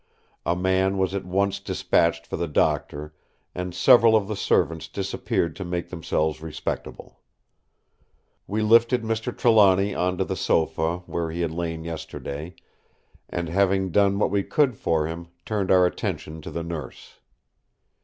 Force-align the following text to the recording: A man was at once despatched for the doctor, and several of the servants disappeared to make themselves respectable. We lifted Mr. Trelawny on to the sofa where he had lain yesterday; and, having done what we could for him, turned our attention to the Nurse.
A 0.47 0.55
man 0.55 0.97
was 0.97 1.13
at 1.13 1.25
once 1.25 1.59
despatched 1.59 2.25
for 2.25 2.35
the 2.35 2.47
doctor, 2.47 3.13
and 3.53 3.71
several 3.75 4.15
of 4.15 4.27
the 4.27 4.35
servants 4.35 4.87
disappeared 4.87 5.55
to 5.57 5.63
make 5.63 5.89
themselves 5.91 6.41
respectable. 6.41 7.19
We 8.47 8.63
lifted 8.63 9.03
Mr. 9.03 9.31
Trelawny 9.37 9.93
on 9.93 10.17
to 10.17 10.25
the 10.25 10.35
sofa 10.35 11.03
where 11.05 11.29
he 11.29 11.41
had 11.41 11.51
lain 11.51 11.83
yesterday; 11.83 12.55
and, 13.29 13.47
having 13.49 13.91
done 13.91 14.17
what 14.17 14.31
we 14.31 14.41
could 14.41 14.75
for 14.75 15.05
him, 15.05 15.27
turned 15.45 15.69
our 15.69 15.85
attention 15.85 16.41
to 16.41 16.49
the 16.49 16.63
Nurse. 16.63 17.19